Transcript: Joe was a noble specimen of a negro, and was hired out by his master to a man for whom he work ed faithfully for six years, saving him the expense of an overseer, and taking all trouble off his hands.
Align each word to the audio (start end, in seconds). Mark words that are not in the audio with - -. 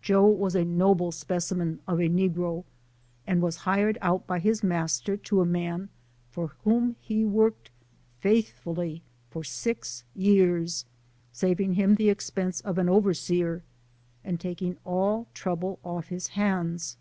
Joe 0.00 0.26
was 0.26 0.54
a 0.54 0.64
noble 0.64 1.12
specimen 1.12 1.80
of 1.86 1.98
a 2.00 2.08
negro, 2.08 2.64
and 3.26 3.42
was 3.42 3.56
hired 3.68 3.98
out 4.00 4.26
by 4.26 4.38
his 4.38 4.62
master 4.62 5.18
to 5.18 5.42
a 5.42 5.44
man 5.44 5.90
for 6.30 6.46
whom 6.64 6.96
he 6.98 7.26
work 7.26 7.64
ed 7.66 7.70
faithfully 8.20 9.02
for 9.28 9.44
six 9.44 10.02
years, 10.14 10.86
saving 11.30 11.74
him 11.74 11.96
the 11.96 12.08
expense 12.08 12.62
of 12.62 12.78
an 12.78 12.88
overseer, 12.88 13.62
and 14.24 14.40
taking 14.40 14.78
all 14.86 15.26
trouble 15.34 15.78
off 15.84 16.06
his 16.06 16.28
hands. 16.28 16.96